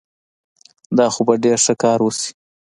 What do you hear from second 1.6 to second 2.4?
ښه کار وشي.